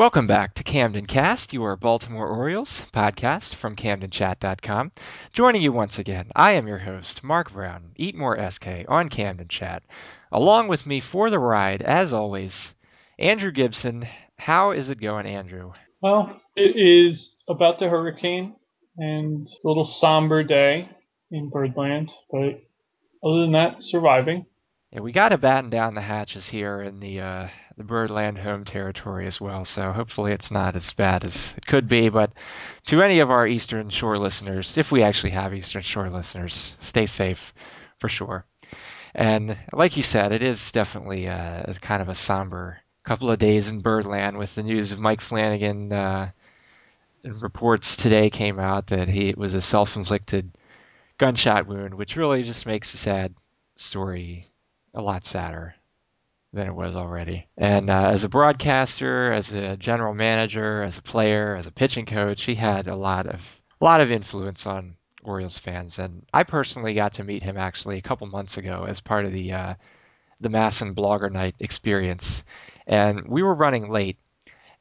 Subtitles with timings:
[0.00, 4.92] Welcome back to Camden Cast, your Baltimore Orioles podcast from CamdenChat.com.
[5.34, 9.48] Joining you once again, I am your host, Mark Brown, Eat More SK on Camden
[9.48, 9.82] Chat.
[10.32, 12.72] Along with me for the ride, as always,
[13.18, 14.06] Andrew Gibson.
[14.38, 15.72] How is it going, Andrew?
[16.00, 18.56] Well, it is about the hurricane,
[18.96, 20.88] and a little somber day
[21.30, 22.62] in Birdland, but
[23.22, 24.46] other than that, surviving.
[24.92, 27.48] Yeah, we got to batten down the hatches here in the uh,
[27.80, 29.64] the Birdland home territory as well.
[29.64, 32.10] So hopefully it's not as bad as it could be.
[32.10, 32.30] But
[32.88, 37.06] to any of our Eastern Shore listeners, if we actually have Eastern Shore listeners, stay
[37.06, 37.54] safe
[37.98, 38.44] for sure.
[39.14, 43.38] And like you said, it is definitely uh, a, kind of a somber couple of
[43.38, 45.90] days in Birdland with the news of Mike Flanagan.
[45.90, 46.30] Uh,
[47.24, 50.50] reports today came out that he it was a self-inflicted
[51.16, 53.34] gunshot wound, which really just makes a sad
[53.76, 54.46] story
[54.92, 55.74] a lot sadder
[56.52, 57.46] than it was already.
[57.56, 62.06] And uh, as a broadcaster, as a general manager, as a player, as a pitching
[62.06, 63.40] coach, he had a lot of
[63.80, 65.98] a lot of influence on Orioles fans.
[65.98, 69.32] And I personally got to meet him actually a couple months ago as part of
[69.32, 69.74] the uh,
[70.40, 72.42] the MASN Blogger Night experience.
[72.86, 74.18] And we were running late,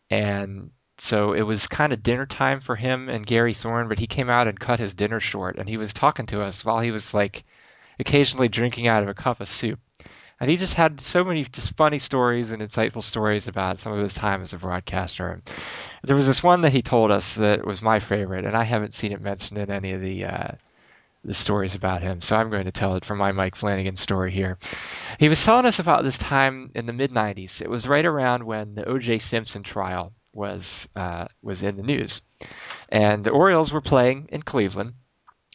[0.10, 3.90] and so it was kind of dinner time for him and Gary Thorne.
[3.90, 6.66] But he came out and cut his dinner short, and he was talking to us
[6.66, 7.44] while he was like
[8.00, 9.80] occasionally drinking out of a cup of soup
[10.40, 14.02] and he just had so many just funny stories and insightful stories about some of
[14.02, 15.42] his time as a broadcaster.
[16.04, 18.94] There was this one that he told us that was my favorite, and I haven't
[18.94, 20.52] seen it mentioned in any of the uh,
[21.26, 24.32] the stories about him, so I'm going to tell it from my Mike Flanagan story
[24.32, 24.58] here.
[25.20, 27.62] He was telling us about this time in the mid '90s.
[27.62, 29.20] It was right around when the O.J.
[29.20, 32.22] Simpson trial was uh, was in the news,
[32.88, 34.94] and the Orioles were playing in Cleveland,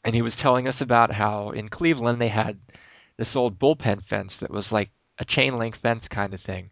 [0.04, 2.58] and he was telling us about how in Cleveland they had
[3.16, 6.70] this old bullpen fence that was like a chain link fence kind of thing.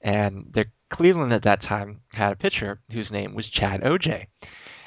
[0.00, 4.26] And the Cleveland at that time had a pitcher whose name was Chad Ogea.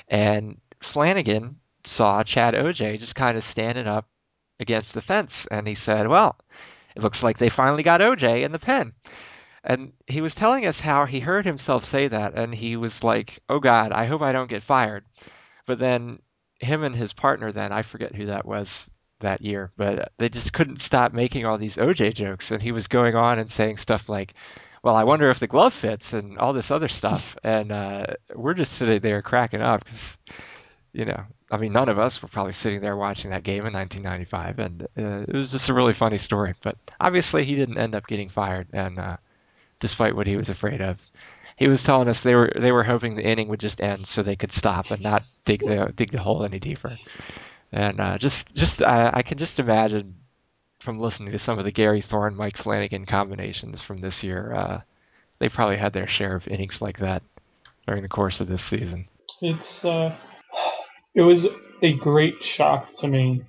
[0.08, 4.08] And Flanagan saw Chad Ogea just kind of standing up
[4.60, 6.38] against the fence and he said, Well,
[6.96, 8.94] it looks like they finally got OJ in the pen.
[9.64, 13.40] And he was telling us how he heard himself say that and he was like,
[13.50, 15.06] Oh God, I hope I don't get fired.
[15.66, 16.20] But then
[16.60, 18.90] him and his partner then, I forget who that was,
[19.24, 22.88] that year, but they just couldn't stop making all these OJ jokes, and he was
[22.88, 24.34] going on and saying stuff like,
[24.84, 28.54] "Well, I wonder if the glove fits," and all this other stuff, and uh, we're
[28.54, 30.18] just sitting there cracking up because,
[30.94, 33.74] you know, I mean, none of us were probably sitting there watching that game in
[33.74, 36.56] 1995, and uh, it was just a really funny story.
[36.64, 39.18] But obviously, he didn't end up getting fired, and uh,
[39.80, 40.98] despite what he was afraid of.
[41.58, 44.24] He was telling us they were they were hoping the inning would just end so
[44.24, 46.98] they could stop and not dig the dig the hole any deeper.
[47.74, 50.16] And uh, just just I, I can just imagine
[50.80, 54.82] from listening to some of the Gary Thorne Mike Flanagan combinations from this year, uh,
[55.40, 57.24] they probably had their share of innings like that
[57.88, 59.08] during the course of this season.
[59.42, 60.16] It's uh,
[61.16, 61.48] it was
[61.82, 63.42] a great shock to me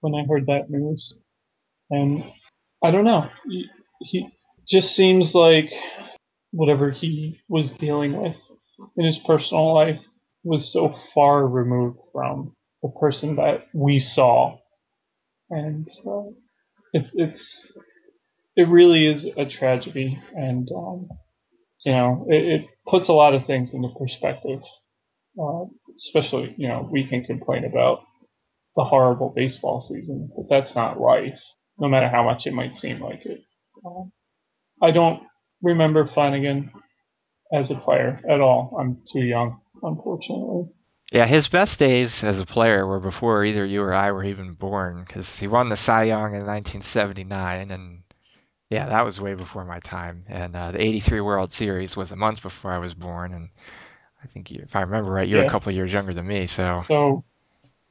[0.00, 1.12] when I heard that news,
[1.90, 2.24] and
[2.82, 3.66] I don't know, he,
[4.00, 4.28] he
[4.66, 5.70] just seems like
[6.50, 8.36] whatever he was dealing with
[8.96, 10.00] in his personal life
[10.44, 12.55] was so far removed from
[12.86, 14.58] the person that we saw,
[15.50, 16.28] and uh,
[16.92, 17.66] it, it's
[18.56, 21.08] it really is a tragedy, and um,
[21.84, 24.60] you know it, it, puts a lot of things into perspective.
[25.38, 25.64] Uh,
[25.96, 27.98] especially, you know, we can complain about
[28.74, 31.38] the horrible baseball season, but that's not life,
[31.78, 33.40] no matter how much it might seem like it.
[33.84, 34.12] Um,
[34.80, 35.22] I don't
[35.62, 36.70] remember Flanagan
[37.52, 38.78] as a player at all.
[38.80, 40.70] I'm too young, unfortunately.
[41.12, 44.54] Yeah, his best days as a player were before either you or I were even
[44.54, 48.02] born, because he won the Cy Young in 1979, and
[48.70, 50.24] yeah, that was way before my time.
[50.28, 53.50] And uh, the '83 World Series was a month before I was born, and
[54.22, 55.46] I think you, if I remember right, you're yeah.
[55.46, 56.84] a couple of years younger than me, so.
[56.88, 57.24] So.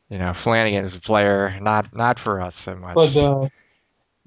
[0.10, 2.94] You know, Flanagan as a player, not not for us so much.
[2.94, 3.50] But uh,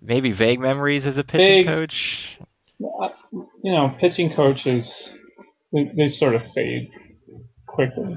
[0.03, 2.37] maybe vague memories as a pitching vague, coach.
[2.81, 4.93] You know, pitching coaches
[5.73, 6.91] they, they sort of fade
[7.67, 8.17] quickly.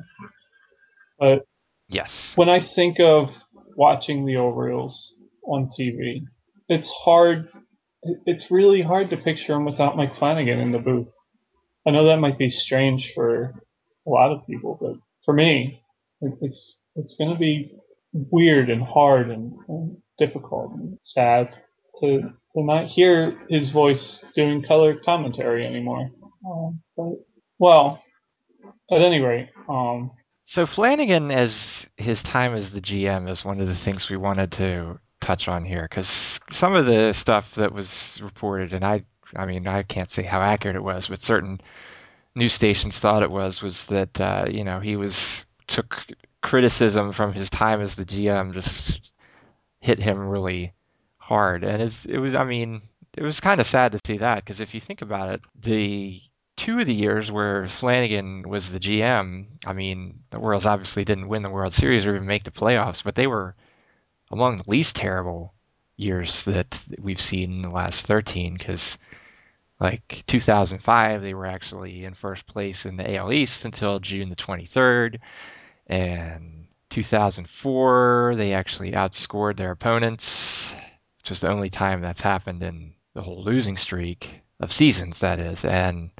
[1.21, 1.45] But
[1.88, 3.29] yes, when I think of
[3.77, 5.13] watching the Orioles
[5.44, 6.23] on TV,
[6.68, 7.47] it's hard.
[8.25, 11.13] It's really hard to picture him without Mike Flanagan in the booth.
[11.88, 13.53] I know that might be strange for
[14.07, 15.83] a lot of people, but for me,
[16.21, 17.71] it's it's going to be
[18.13, 21.50] weird and hard and, and difficult and sad
[22.01, 22.21] to
[22.56, 26.09] to not hear his voice doing color commentary anymore.
[26.50, 27.13] Um, but,
[27.59, 28.01] well,
[28.91, 30.09] at any rate, um,
[30.51, 34.51] so Flanagan, as his time as the GM, is one of the things we wanted
[34.51, 39.45] to touch on here because some of the stuff that was reported, and I, I
[39.45, 41.62] mean, I can't say how accurate it was, but certain
[42.36, 45.98] news stations thought it was was that uh, you know he was took
[46.42, 49.00] criticism from his time as the GM just
[49.80, 50.74] hit him really
[51.15, 52.81] hard, and it's, it was I mean
[53.13, 56.21] it was kind of sad to see that because if you think about it, the
[56.62, 61.28] two of the years where Flanagan was the GM, I mean the Orioles obviously didn't
[61.28, 63.56] win the World Series or even make the playoffs, but they were
[64.30, 65.56] among the least terrible
[65.98, 69.00] years that we've seen in the last 13 because
[69.80, 74.36] like 2005 they were actually in first place in the AL East until June the
[74.36, 75.18] 23rd
[75.88, 80.75] and 2004 they actually outscored their opponents
[81.22, 84.30] which is the only time that's happened in the whole losing streak
[84.60, 86.12] of seasons that is and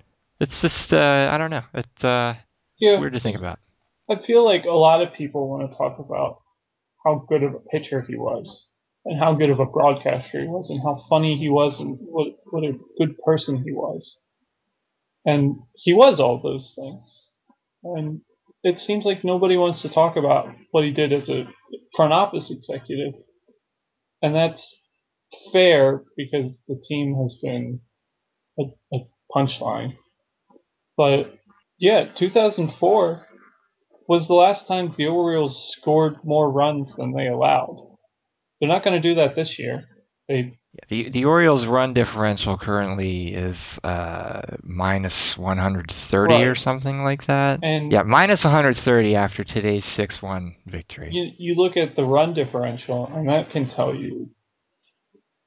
[0.42, 2.34] it's just uh, I don't know it, uh,
[2.80, 3.00] it's Yeah.
[3.00, 3.60] weird to think about
[4.10, 6.42] I feel like a lot of people want to talk about
[7.06, 8.68] how good of a pitcher he was,
[9.06, 12.28] and how good of a broadcaster he was, and how funny he was, and what
[12.52, 14.18] what a good person he was.
[15.26, 17.22] And he was all those things.
[17.84, 18.22] And
[18.64, 21.46] it seems like nobody wants to talk about what he did as a
[21.96, 23.14] front office executive.
[24.22, 24.64] And that's
[25.54, 27.82] fair because the team has been
[28.60, 29.00] a, a
[29.36, 29.96] punchline.
[30.98, 31.34] But
[31.80, 33.28] yeah, 2004
[34.08, 37.98] was the last time the Orioles scored more runs than they allowed.
[38.60, 39.86] They're not going to do that this year.
[40.28, 47.26] They Yeah, the the Orioles' run differential currently is uh, minus 130 or something like
[47.26, 47.60] that.
[47.64, 51.10] and Yeah, minus 130 after today's 6-1 victory.
[51.12, 54.30] you you look at the run differential, and that can tell you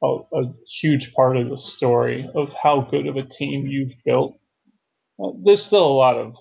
[0.03, 0.43] a, a
[0.81, 4.39] huge part of the story of how good of a team you've built.
[5.19, 6.35] There's still a lot of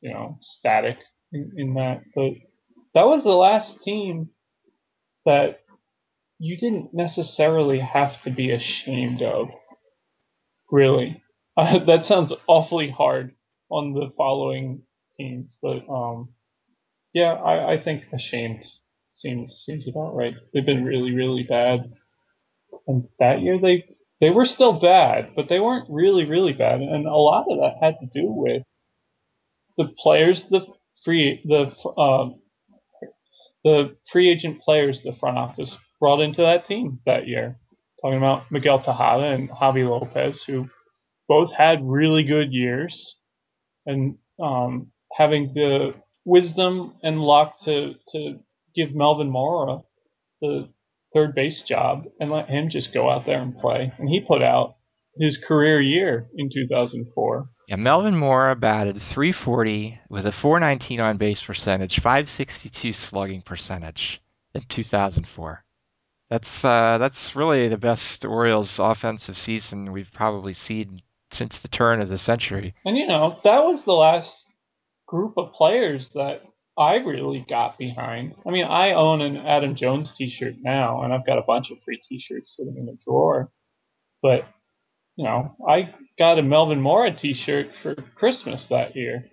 [0.00, 0.96] you know static
[1.32, 2.32] in, in that, but
[2.94, 4.30] that was the last team
[5.24, 5.60] that
[6.38, 9.48] you didn't necessarily have to be ashamed of.
[10.70, 11.22] Really,
[11.56, 13.34] uh, that sounds awfully hard
[13.70, 14.82] on the following
[15.16, 16.30] teams, but um,
[17.12, 18.64] yeah, I, I think ashamed
[19.12, 20.34] seems seems about right.
[20.52, 21.92] They've been really really bad,
[22.86, 23.84] and that year they
[24.20, 27.76] they were still bad, but they weren't really really bad, and a lot of that
[27.82, 28.62] had to do with
[29.76, 30.60] the players, the
[31.04, 32.40] free the um,
[33.64, 37.58] the free agent players the front office brought into that team that year.
[38.02, 40.68] Talking about Miguel Tejada and Javi Lopez, who
[41.28, 43.16] both had really good years,
[43.86, 45.94] and um, having the
[46.24, 48.38] wisdom and luck to to
[48.74, 49.78] give Melvin Mora
[50.40, 50.68] the
[51.14, 53.92] third base job and let him just go out there and play.
[53.98, 54.76] And he put out
[55.18, 57.48] his career year in 2004.
[57.68, 64.22] Yeah, Melvin Mora batted 340 with a 419 on base percentage, 562 slugging percentage
[64.54, 65.64] in 2004.
[66.30, 72.00] That's uh, that's really the best Orioles offensive season we've probably seen since the turn
[72.00, 72.74] of the century.
[72.84, 74.30] And you know, that was the last
[75.06, 76.42] group of players that
[76.78, 78.34] I really got behind.
[78.46, 81.78] I mean, I own an Adam Jones t-shirt now, and I've got a bunch of
[81.84, 83.50] free t-shirts sitting in the drawer.
[84.22, 84.42] But,
[85.16, 89.24] you know, I got a Melvin Mora t-shirt for Christmas that year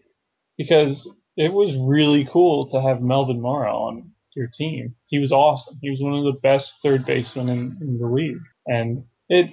[0.57, 1.07] because
[1.37, 4.95] it was really cool to have Melvin Mora on your team.
[5.07, 5.77] He was awesome.
[5.81, 8.41] He was one of the best third basemen in, in the league.
[8.65, 9.51] And it,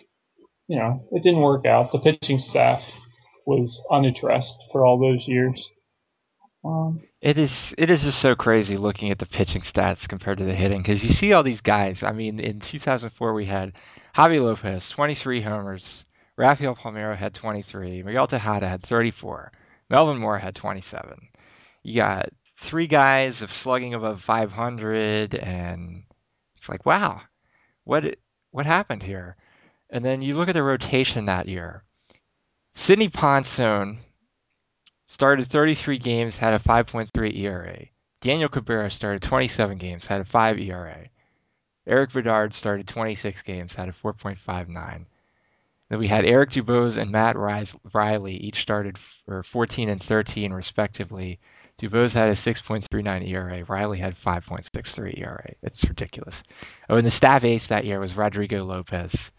[0.66, 1.92] you know, it didn't work out.
[1.92, 2.80] The pitching staff
[3.46, 5.62] was unaddressed for all those years.
[6.64, 10.44] Um, It is it is just so crazy looking at the pitching stats compared to
[10.44, 12.02] the hitting because you see all these guys.
[12.02, 13.72] I mean, in 2004 we had
[14.14, 16.04] Javi Lopez 23 homers,
[16.36, 19.52] Rafael Palmeiro had 23, Miguel Tejada had 34,
[19.90, 21.28] Melvin Mora had 27.
[21.82, 22.28] You got
[22.58, 26.04] three guys of slugging above 500, and
[26.56, 27.22] it's like wow,
[27.84, 28.04] what
[28.52, 29.36] what happened here?
[29.90, 31.82] And then you look at the rotation that year.
[32.74, 33.98] Sidney Ponson
[35.12, 37.84] started 33 games, had a 5.3 ERA.
[38.22, 41.06] Daniel Cabrera started 27 games, had a 5 ERA.
[41.86, 45.04] Erik Bedard started 26 games, had a 4.59.
[45.90, 51.38] Then we had Eric Dubose and Matt Riley, each started for 14 and 13 respectively.
[51.78, 53.64] Dubose had a 6.39 ERA.
[53.64, 55.52] Riley had 5.63 ERA.
[55.62, 56.42] It's ridiculous.
[56.88, 59.30] Oh, and the staff ace that year was Rodrigo Lopez,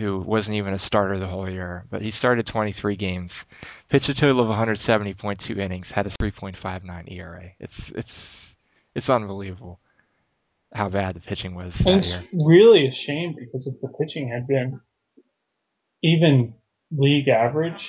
[0.00, 3.44] who wasn't even a starter the whole year, but he started 23 games,
[3.88, 7.50] pitched a total of 170.2 innings, had a 3.59 ERA.
[7.60, 8.56] It's it's
[8.94, 9.78] it's unbelievable
[10.72, 12.24] how bad the pitching was that and year.
[12.24, 14.80] it's really a shame because if the pitching had been
[16.02, 16.54] even
[16.90, 17.88] league average,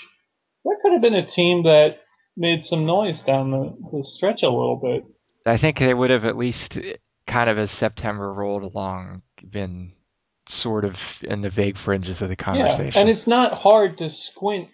[0.65, 1.99] that could have been a team that
[2.35, 5.05] made some noise down the, the stretch a little bit.
[5.45, 6.77] I think they would have at least,
[7.25, 9.93] kind of as September rolled along, been
[10.47, 13.01] sort of in the vague fringes of the Yeah, conversation.
[13.01, 14.69] and it's not hard to squint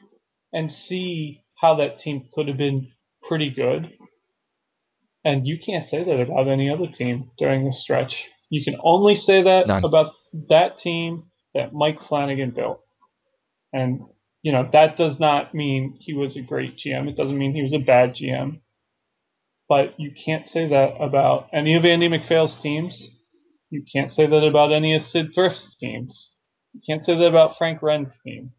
[0.53, 2.91] and see how that team could have been
[3.27, 3.91] pretty good.
[5.25, 8.15] And you can't say that about any other team during the stretch.
[8.49, 9.83] You can only say that None.
[9.83, 10.13] about
[10.49, 12.79] that team that Mike Flanagan built.
[13.73, 14.01] And,
[14.41, 17.09] you know, that does not mean he was a great GM.
[17.09, 18.61] It doesn't mean he was a bad GM.
[19.67, 22.97] But you can't say that about any of Andy MacPhail's teams.
[23.69, 26.29] You can't say that about any of Sid Thrift's teams.
[26.73, 28.51] You can't say that about Frank Wren's team.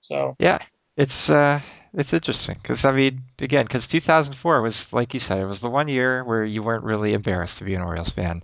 [0.00, 0.58] So Yeah,
[0.96, 1.60] it's uh,
[1.92, 5.70] it's interesting because I mean, again, because 2004 was like you said, it was the
[5.70, 8.42] one year where you weren't really embarrassed to be an Orioles fan,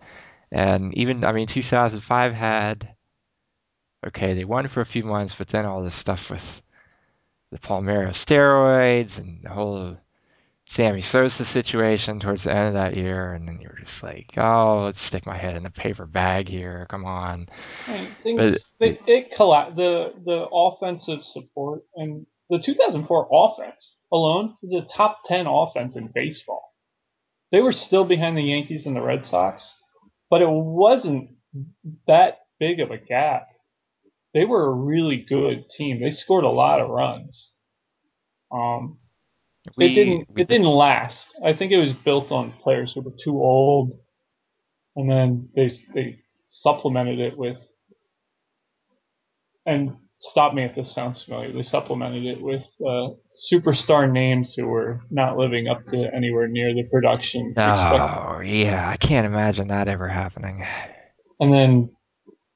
[0.53, 2.95] and even I mean, 2005 had
[4.07, 6.63] okay, they won for a few months, but then all this stuff with
[7.51, 9.97] the Palmeiro steroids and the whole
[10.71, 14.31] Sammy Sosa situation towards the end of that year, and then you were just like,
[14.37, 16.87] oh, let's stick my head in a paper bag here.
[16.89, 17.49] Come on.
[18.23, 24.73] Things, But- they, it colla- the the offensive support and the 2004 offense alone is
[24.73, 26.73] a top 10 offense in baseball.
[27.50, 29.69] They were still behind the Yankees and the Red Sox,
[30.31, 31.31] but it wasn't
[32.07, 33.49] that big of a gap.
[34.35, 35.99] They were a really good team.
[36.00, 37.50] They scored a lot of runs.
[38.53, 38.99] Um,
[39.76, 40.29] We, it didn't.
[40.37, 41.26] It didn't last.
[41.45, 43.99] I think it was built on players who were too old,
[44.97, 47.57] and then they they supplemented it with.
[49.67, 51.52] And stop me if this sounds familiar.
[51.52, 53.09] They supplemented it with uh,
[53.52, 57.50] superstar names who were not living up to anywhere near the production.
[57.50, 58.00] expected.
[58.00, 60.64] Oh, yeah, I can't imagine that ever happening.
[61.38, 61.90] And then,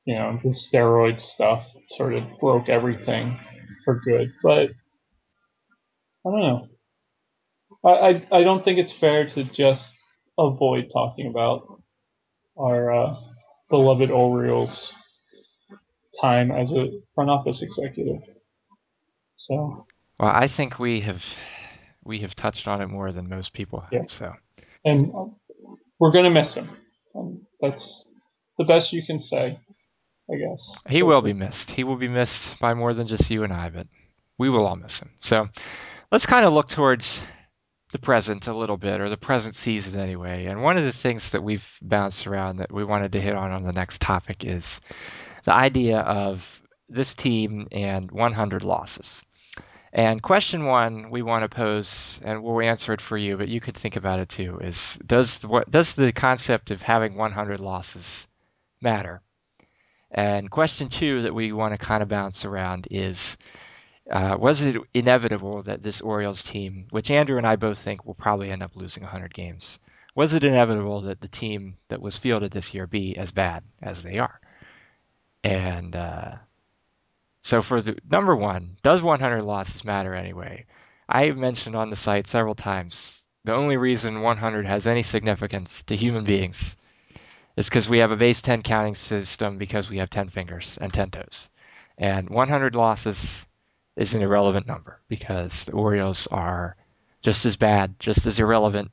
[0.05, 1.65] you know, the steroid stuff
[1.97, 3.39] sort of broke everything
[3.85, 4.33] for good.
[4.43, 4.71] But
[6.27, 6.69] I don't know.
[7.85, 9.85] I, I, I don't think it's fair to just
[10.39, 11.81] avoid talking about
[12.57, 13.15] our uh,
[13.71, 14.93] beloved Orioles
[16.21, 18.23] time as a front office executive.
[19.37, 19.87] So,
[20.19, 21.25] Well, I think we have
[22.05, 23.93] we have touched on it more than most people have.
[23.93, 24.03] Yeah.
[24.09, 24.33] So
[24.85, 25.37] and um,
[25.99, 26.71] we're gonna miss him.
[27.15, 28.05] And that's
[28.59, 29.59] the best you can say,
[30.31, 30.77] I guess.
[30.89, 31.71] he will be missed.
[31.71, 33.87] He will be missed by more than just you and I, but
[34.39, 35.11] we will all miss him.
[35.21, 35.49] So
[36.11, 37.23] let's kind of look towards
[37.95, 40.47] the present a little bit, or the present season anyway.
[40.47, 43.53] And one of the things that we've bounced around that we wanted to hit on
[43.53, 44.81] on the next topic is
[45.45, 46.45] the idea of
[46.89, 49.23] this team and 100 losses.
[49.93, 53.61] And question one we want to pose, and we'll answer it for you, but you
[53.61, 58.27] could think about it too, is does what does the concept of having 100 losses
[58.83, 59.23] matter?
[60.11, 63.37] And question two that we want to kind of bounce around is
[64.11, 68.15] uh, was it inevitable that this Orioles team, which Andrew and I both think will
[68.15, 69.79] probably end up losing 100 games,
[70.15, 74.03] was it inevitable that the team that was fielded this year be as bad as
[74.03, 74.41] they are?
[75.43, 76.35] And uh,
[77.41, 80.67] so for the number one, does 100 losses matter anyway?
[81.09, 85.83] I have mentioned on the site several times the only reason 100 has any significance
[85.85, 86.77] to human beings
[87.57, 90.93] is because we have a base 10 counting system because we have 10 fingers and
[90.93, 91.51] 10 toes.
[91.99, 93.47] And 100 losses
[93.97, 96.77] is an irrelevant number because the Orioles are
[97.23, 98.93] just as bad, just as irrelevant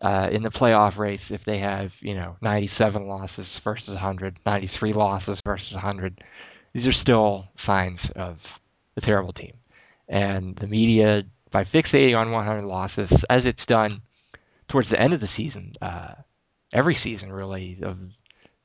[0.00, 4.92] uh, in the playoff race if they have, you know, 97 losses versus 100, 93
[4.92, 6.22] losses versus 100.
[6.72, 8.40] These are still signs of
[8.96, 9.54] a terrible team.
[10.08, 14.02] And the media, by fixating on 100 losses, as it's done
[14.68, 16.14] towards the end of the season, uh,
[16.72, 17.98] every season really of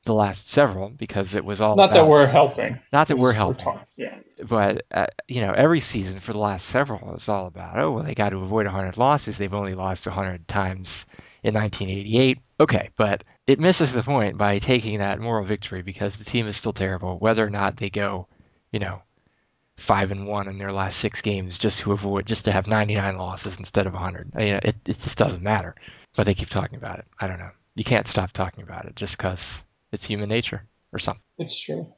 [0.04, 2.78] the last several, because it was all Not that we're helping.
[2.92, 3.78] not that we're We're helping.
[3.96, 4.18] Yeah.
[4.48, 8.04] but uh, you know, every season for the last several is all about oh well,
[8.04, 9.38] they got to avoid 100 losses.
[9.38, 11.06] They've only lost 100 times
[11.42, 12.38] in 1988.
[12.60, 16.56] Okay, but it misses the point by taking that moral victory because the team is
[16.56, 18.28] still terrible, whether or not they go,
[18.70, 19.02] you know,
[19.76, 23.16] five and one in their last six games just to avoid just to have 99
[23.16, 24.32] losses instead of 100.
[24.38, 25.74] You know, it it just doesn't matter.
[26.14, 27.06] But they keep talking about it.
[27.18, 27.50] I don't know.
[27.74, 31.22] You can't stop talking about it just because it's human nature or something.
[31.38, 31.92] It's true.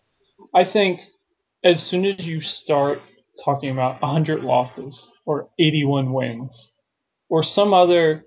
[0.55, 1.01] I think
[1.65, 2.99] as soon as you start
[3.45, 6.71] talking about 100 losses or 81 wins
[7.29, 8.27] or some other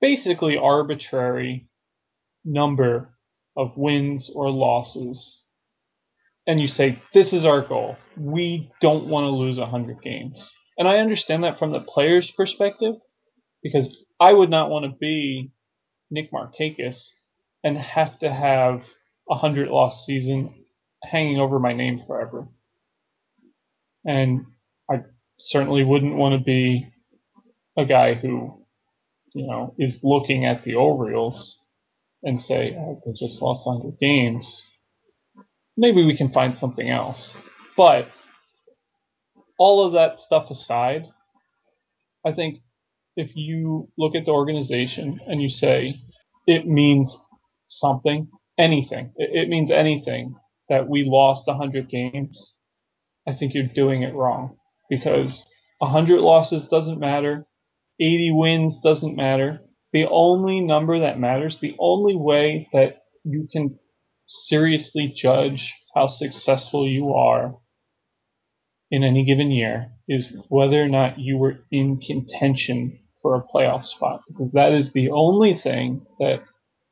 [0.00, 1.68] basically arbitrary
[2.44, 3.14] number
[3.56, 5.38] of wins or losses,
[6.46, 10.38] and you say, This is our goal, we don't want to lose 100 games.
[10.78, 12.94] And I understand that from the player's perspective
[13.62, 15.50] because I would not want to be
[16.10, 16.96] Nick Markakis
[17.64, 18.82] and have to have
[19.30, 20.54] a hundred loss season
[21.02, 22.46] hanging over my name forever.
[24.04, 24.46] And
[24.90, 25.02] I
[25.38, 26.88] certainly wouldn't want to be
[27.76, 28.64] a guy who,
[29.34, 31.56] you know, is looking at the Orioles
[32.22, 34.62] and say, oh, they just lost 100 games.
[35.76, 37.32] Maybe we can find something else.
[37.76, 38.08] But
[39.58, 41.06] all of that stuff aside,
[42.24, 42.60] I think
[43.16, 45.96] if you look at the organization and you say
[46.46, 47.16] it means
[47.80, 50.34] something, anything, it, it means anything
[50.68, 52.54] that we lost 100 games,
[53.26, 54.56] I think you're doing it wrong.
[54.88, 55.44] Because
[55.78, 57.46] 100 losses doesn't matter,
[58.00, 59.60] 80 wins doesn't matter.
[59.92, 63.78] The only number that matters, the only way that you can
[64.48, 67.54] seriously judge how successful you are
[68.90, 73.84] in any given year is whether or not you were in contention for a playoff
[73.84, 74.20] spot.
[74.28, 76.42] Because that is the only thing that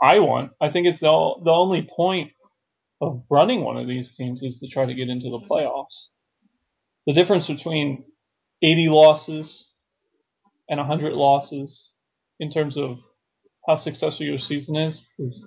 [0.03, 0.53] I want.
[0.61, 2.33] I think it's the, the only point
[3.01, 6.09] of running one of these teams is to try to get into the playoffs.
[7.07, 8.05] The difference between
[8.63, 9.65] 80 losses
[10.69, 11.91] and 100 losses
[12.39, 12.99] in terms of
[13.67, 15.43] how successful your season is is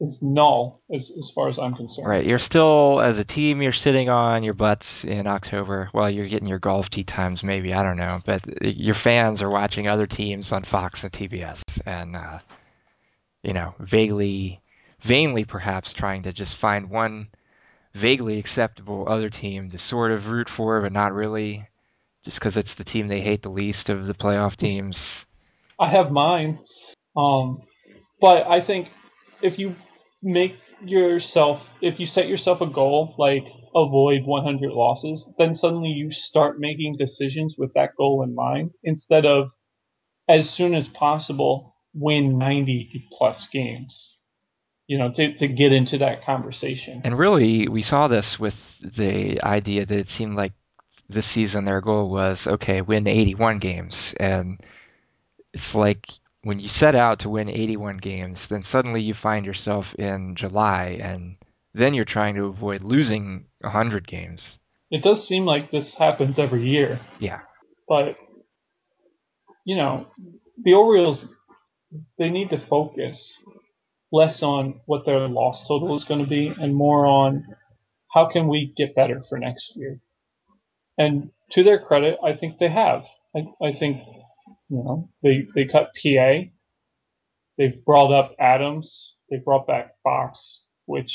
[0.00, 2.08] is null as, as far as I'm concerned.
[2.08, 2.24] Right.
[2.24, 5.90] You're still, as a team, you're sitting on your butts in October.
[5.92, 7.74] Well, you're getting your golf tee times, maybe.
[7.74, 8.20] I don't know.
[8.24, 12.38] But your fans are watching other teams on Fox and TBS and, uh,
[13.42, 14.60] you know, vaguely,
[15.02, 17.28] vainly perhaps trying to just find one
[17.94, 21.66] vaguely acceptable other team to sort of root for, but not really,
[22.24, 25.26] just because it's the team they hate the least of the playoff teams.
[25.78, 26.58] I have mine.
[27.16, 27.62] Um,
[28.20, 28.88] but I think
[29.42, 29.74] if you
[30.22, 33.44] make yourself if you set yourself a goal like
[33.74, 39.26] avoid 100 losses then suddenly you start making decisions with that goal in mind instead
[39.26, 39.50] of
[40.28, 44.10] as soon as possible win 90 plus games
[44.86, 49.40] you know to, to get into that conversation and really we saw this with the
[49.42, 50.52] idea that it seemed like
[51.08, 54.60] this season their goal was okay win 81 games and
[55.52, 56.06] it's like
[56.42, 60.98] when you set out to win 81 games, then suddenly you find yourself in July,
[61.02, 61.36] and
[61.74, 64.58] then you're trying to avoid losing 100 games.
[64.90, 67.00] It does seem like this happens every year.
[67.18, 67.40] Yeah.
[67.88, 68.16] But,
[69.64, 70.06] you know,
[70.62, 71.24] the Orioles,
[72.18, 73.18] they need to focus
[74.12, 77.44] less on what their loss total is going to be and more on
[78.12, 80.00] how can we get better for next year.
[80.98, 83.02] And to their credit, I think they have.
[83.34, 84.02] I, I think
[84.68, 86.52] you know, they they cut Pie.
[87.58, 89.14] They've brought up Adams.
[89.28, 91.12] They brought back Fox, which,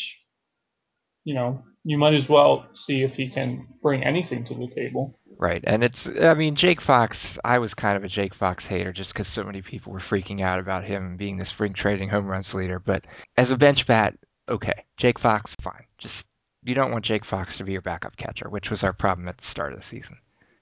[1.24, 5.18] you know, you might as well see if he can bring anything to the table.
[5.38, 7.38] Right, and it's I mean Jake Fox.
[7.46, 10.42] I was kind of a Jake Fox hater just because so many people were freaking
[10.42, 12.80] out about him being the spring trading home runs leader.
[12.80, 13.06] But
[13.38, 14.18] as a bench bat,
[14.50, 15.86] okay, Jake Fox, fine.
[16.00, 16.26] Just
[16.64, 19.38] you don't want Jake Fox to be your backup catcher, which was our problem at
[19.38, 20.18] the start of the season.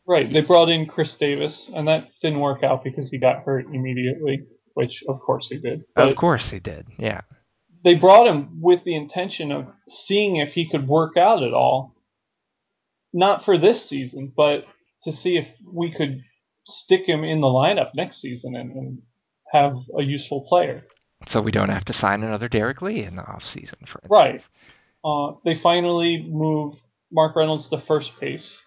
[0.05, 0.31] Right.
[0.31, 4.43] They brought in Chris Davis, and that didn't work out because he got hurt immediately,
[4.73, 5.83] which of course he did.
[5.95, 6.87] But of course he did.
[6.97, 7.21] Yeah.
[7.83, 9.67] They brought him with the intention of
[10.05, 11.95] seeing if he could work out at all.
[13.13, 14.65] Not for this season, but
[15.03, 16.21] to see if we could
[16.65, 19.01] stick him in the lineup next season and, and
[19.51, 20.83] have a useful player.
[21.27, 24.09] So we don't have to sign another Derrek Lee in the off season, for instance.
[24.09, 24.47] Right.
[25.05, 26.77] Uh, they finally moved
[27.11, 28.57] Mark Reynolds to first base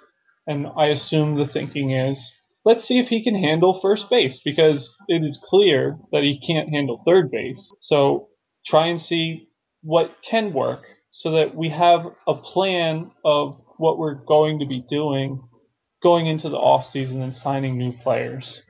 [0.47, 2.19] and I assume the thinking is
[2.65, 6.71] let's see if he can handle first base because it is clear that he can't
[6.71, 7.73] handle third base.
[7.81, 8.29] So
[8.67, 9.49] try and see
[9.83, 14.85] what can work so that we have a plan of what we're going to be
[14.89, 15.41] doing
[16.03, 18.61] going into the off season and signing new players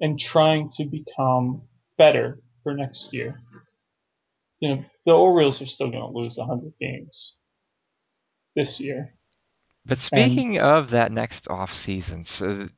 [0.00, 1.62] and trying to become
[1.98, 3.40] better for next year.
[4.60, 7.34] You know, the Orioles are still going to lose 100 games
[8.56, 9.14] this year.
[9.86, 12.68] But speaking and, of that next off season, so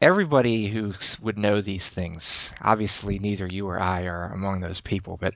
[0.00, 5.16] everybody who would know these things, obviously neither you or I are among those people,
[5.20, 5.34] but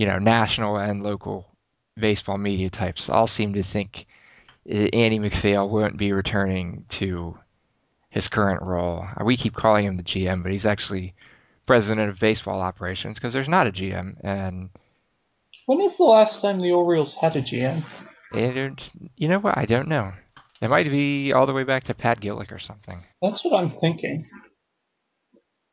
[0.00, 1.46] you know, national and local
[1.98, 4.06] baseball media types all seem to think
[4.66, 7.36] uh, Andy MacPhail won't be returning to
[8.08, 9.04] his current role.
[9.04, 11.14] Uh, we keep calling him the GM, but he's actually
[11.66, 14.14] president of baseball operations because there's not a GM.
[14.24, 14.70] And
[15.66, 17.84] when was the last time the Orioles had a GM?
[18.32, 18.80] It,
[19.16, 19.58] you know what?
[19.58, 20.12] I don't know.
[20.62, 23.04] It might be all the way back to Pat Gillick or something.
[23.20, 24.26] That's what I'm thinking.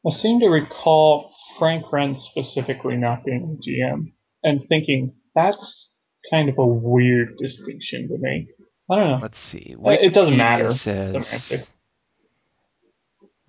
[0.06, 4.12] I seem to recall Frank Wren specifically not being a GM
[4.48, 5.90] and thinking that's
[6.32, 8.48] kind of a weird distinction to make.
[8.90, 9.20] I don't know.
[9.22, 9.76] Let's see.
[9.78, 10.70] Wikipedia it doesn't matter.
[10.70, 11.68] Says,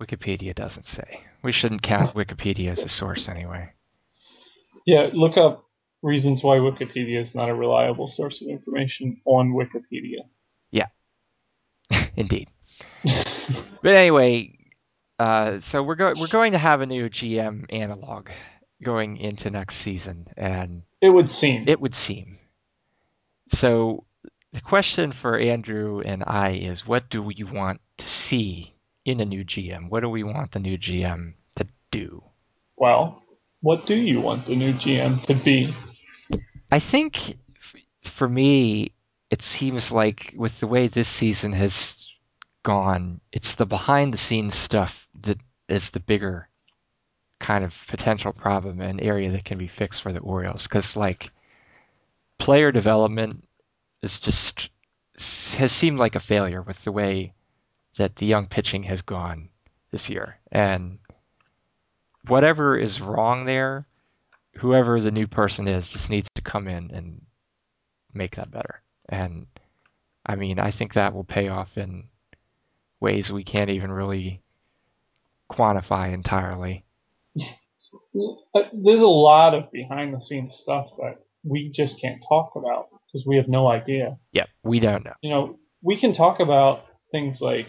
[0.01, 1.21] Wikipedia doesn't say.
[1.41, 3.69] We shouldn't count Wikipedia as a source anyway.
[4.85, 5.65] Yeah, look up
[6.01, 10.23] reasons why Wikipedia is not a reliable source of information on Wikipedia.
[10.71, 10.87] Yeah,
[12.15, 12.49] indeed.
[13.03, 14.57] but anyway,
[15.17, 18.29] uh, so we're going we're going to have a new GM analog
[18.83, 22.37] going into next season, and it would seem it would seem.
[23.49, 24.05] So
[24.53, 28.73] the question for Andrew and I is, what do we want to see
[29.05, 29.89] in a new GM?
[29.89, 32.23] What do we want the new GM to do?
[32.77, 33.23] Well,
[33.61, 35.75] what do you want the new GM to be?
[36.71, 37.37] I think
[38.03, 38.93] for me,
[39.29, 42.07] it seems like with the way this season has
[42.63, 45.37] gone, it's the behind the scenes stuff that
[45.67, 46.48] is the bigger
[47.39, 50.63] kind of potential problem and area that can be fixed for the Orioles.
[50.63, 51.31] Because like
[52.37, 53.47] player development
[54.01, 54.69] is just
[55.57, 57.33] has seemed like a failure with the way
[57.97, 59.49] that the young pitching has gone
[59.91, 60.37] this year.
[60.51, 60.99] And
[62.27, 63.85] whatever is wrong there,
[64.55, 67.21] whoever the new person is just needs to come in and
[68.13, 68.81] make that better.
[69.07, 69.47] And
[70.25, 72.05] I mean, I think that will pay off in
[72.99, 74.41] ways we can't even really
[75.49, 76.83] quantify entirely.
[78.13, 83.25] There's a lot of behind the scenes stuff that we just can't talk about because
[83.25, 84.17] we have no idea.
[84.31, 85.13] Yeah, we don't know.
[85.21, 87.67] You know, we can talk about things like,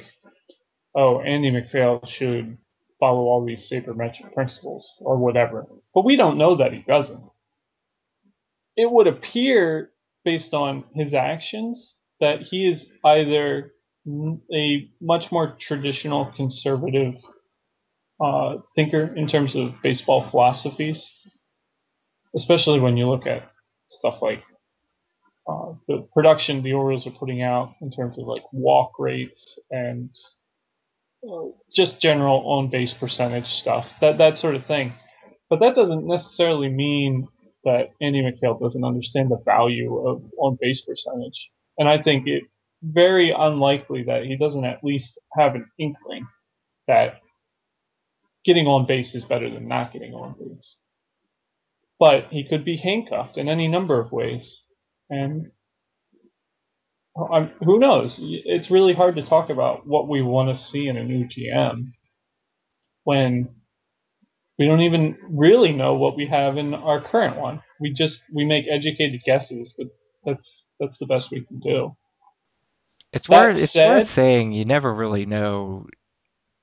[0.95, 2.59] oh, Andy MacPhail should
[2.99, 7.23] follow all these sabermetric principles or whatever, but we don't know that he doesn't.
[8.77, 9.91] It would appear,
[10.25, 13.73] based on his actions, that he is either
[14.53, 17.15] a much more traditional conservative
[18.21, 21.03] uh, thinker in terms of baseball philosophies,
[22.37, 23.51] especially when you look at
[23.89, 24.43] stuff like
[25.49, 30.11] uh, the production the Orioles are putting out in terms of like walk rates and
[31.27, 34.93] uh, just general on base percentage stuff, that that sort of thing.
[35.49, 37.27] But that doesn't necessarily mean
[37.65, 41.49] that Andy MacPhail doesn't understand the value of on base percentage.
[41.79, 42.45] And I think it
[42.83, 46.27] very unlikely that he doesn't at least have an inkling
[46.87, 47.21] that
[48.45, 50.77] getting on base is better than not getting on base.
[51.99, 54.61] But he could be handcuffed in any number of ways.
[55.11, 55.51] And
[57.17, 58.15] um, who knows?
[58.19, 61.93] It's really hard to talk about what we want to see in a new GM
[63.05, 63.49] when
[64.59, 67.63] we don't even really know what we have in our current one.
[67.81, 69.89] We just we make educated guesses, but
[70.25, 70.47] that's
[70.79, 71.97] that's the best we can do.
[73.13, 75.87] It's worth it's said, worth saying you never really know.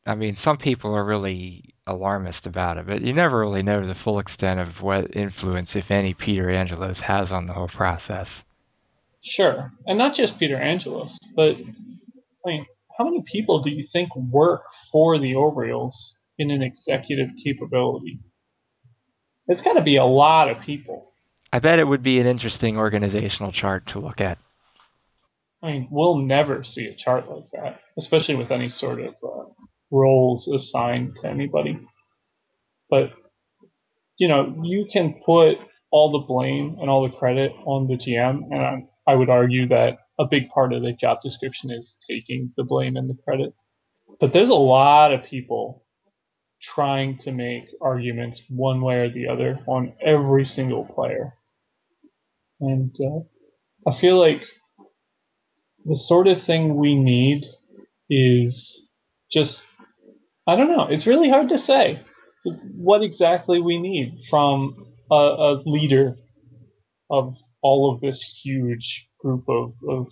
[0.07, 3.93] I mean, some people are really alarmist about it, but you never really know the
[3.93, 8.43] full extent of what influence, if any, Peter Angelos has on the whole process.
[9.21, 12.65] Sure, and not just Peter Angelos, but I mean,
[12.97, 18.19] how many people do you think work for the Orioles in an executive capability?
[19.47, 21.11] It's got to be a lot of people.
[21.51, 24.37] I bet it would be an interesting organizational chart to look at.
[25.61, 29.43] I mean, we'll never see a chart like that, especially with any sort of uh,
[29.91, 31.79] roles assigned to anybody.
[32.89, 33.11] But,
[34.17, 35.57] you know, you can put
[35.91, 39.67] all the blame and all the credit on the GM, and I, I would argue
[39.69, 43.53] that a big part of the job description is taking the blame and the credit.
[44.19, 45.83] But there's a lot of people
[46.73, 51.33] trying to make arguments one way or the other on every single player.
[52.59, 54.41] And uh, I feel like
[55.85, 57.43] the sort of thing we need
[58.09, 58.81] is
[59.31, 59.61] just
[60.47, 60.87] I don't know.
[60.89, 62.01] It's really hard to say
[62.75, 64.75] what exactly we need from
[65.11, 66.15] a, a leader
[67.09, 70.07] of all of this huge group of, of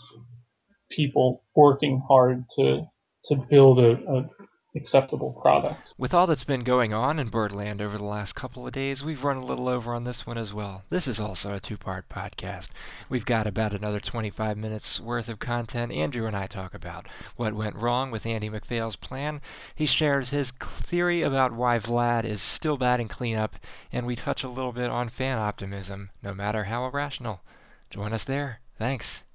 [0.91, 2.81] people working hard to
[3.25, 4.29] to build a, a
[4.75, 5.93] acceptable product.
[5.97, 9.23] With all that's been going on in Birdland over the last couple of days, we've
[9.23, 10.83] run a little over on this one as well.
[10.89, 12.69] This is also a two part podcast.
[13.09, 15.91] We've got about another 25 minutes worth of content.
[15.91, 19.41] Andrew and I talk about what went wrong with Andy MacPhail's plan.
[19.73, 23.55] He shares his theory about why Vlad is still batting cleanup,
[23.91, 27.41] and we touch a little bit on fan optimism, no matter how irrational.
[27.89, 28.59] Join us there.
[28.77, 29.23] Thanks.